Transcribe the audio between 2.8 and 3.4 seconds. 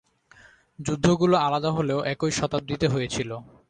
হয়েছিল।